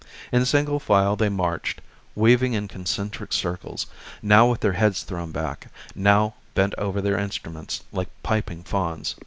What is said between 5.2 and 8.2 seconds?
back, now bent over their instruments like